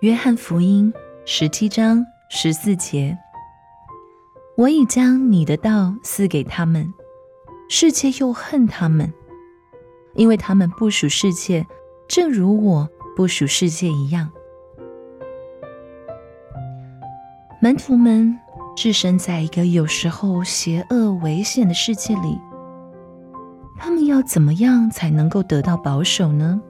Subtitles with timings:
[0.00, 3.18] 约翰福音十七章十四节
[4.56, 6.94] ：“我已将你的道赐给他们，
[7.68, 9.12] 世界又恨他们，
[10.14, 11.66] 因为他们不属世界，
[12.06, 14.30] 正如我不属世界一样。”
[17.60, 18.38] 门徒们
[18.76, 22.38] 置身在一个有时候邪恶危险的世界里，
[23.76, 26.62] 他们要怎么样才能够得到保守呢？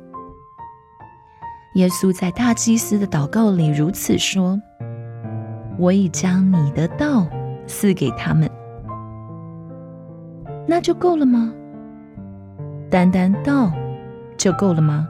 [1.75, 4.61] 耶稣在大祭司的祷告里如此说
[5.79, 7.27] ：“我已将你的道
[7.67, 8.51] 赐给他们，
[10.67, 11.53] 那就够了吗？
[12.91, 13.71] 单单道
[14.37, 15.07] 就够了吗？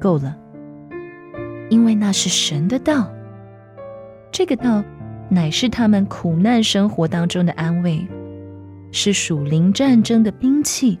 [0.00, 0.36] 够了，
[1.68, 3.08] 因为那是神的道。
[4.32, 4.82] 这个道
[5.28, 8.08] 乃是他们苦难生活当中的安慰，
[8.92, 10.98] 是属灵战争的兵器，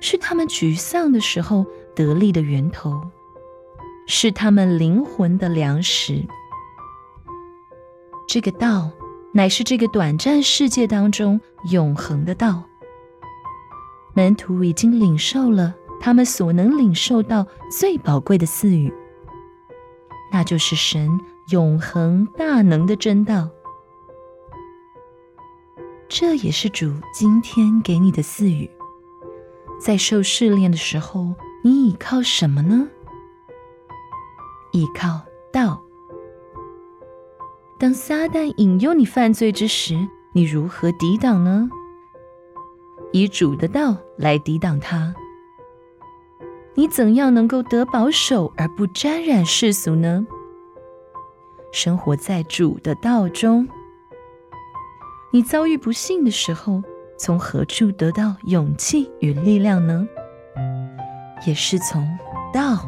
[0.00, 1.64] 是他们沮丧的时候。”
[1.96, 3.00] 得力的源头，
[4.06, 6.22] 是他们灵魂的粮食。
[8.28, 8.90] 这个道，
[9.32, 12.64] 乃是这个短暂世界当中永恒的道。
[14.12, 18.92] 门徒已经领受了他们所能领受到最宝贵的赐予，
[20.30, 23.48] 那就是神永恒大能的真道。
[26.10, 28.70] 这也是主今天给你的赐予，
[29.78, 31.34] 在受试炼的时候。
[31.62, 32.86] 你倚靠什么呢？
[34.70, 35.82] 倚靠道。
[37.76, 41.68] 当撒旦引诱你犯罪之时，你如何抵挡呢？
[43.12, 45.12] 以主的道来抵挡他。
[46.74, 50.24] 你怎样能够得保守而不沾染世俗呢？
[51.72, 53.66] 生活在主的道中。
[55.32, 56.80] 你遭遇不幸的时候，
[57.18, 60.06] 从何处得到勇气与力量呢？
[61.46, 62.06] 也是从
[62.52, 62.78] 道，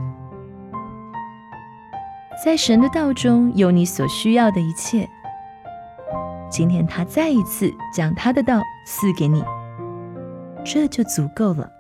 [2.44, 5.08] 在神的道中有你所需要的一切。
[6.50, 9.44] 今天他再一次将他的道赐给你，
[10.64, 11.70] 这就足够了。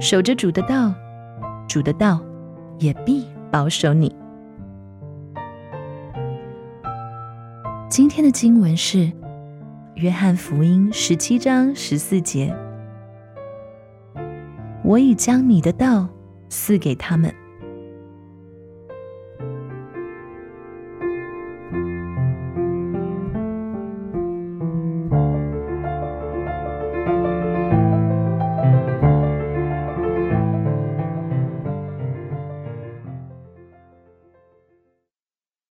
[0.00, 0.92] 守着主的道，
[1.68, 2.20] 主的道
[2.78, 4.14] 也必保守你。
[7.88, 8.98] 今天的经文是
[10.00, 12.54] 《约翰福音》十七章十四节。
[14.84, 16.08] 我已将你的道
[16.48, 17.34] 赐给他们。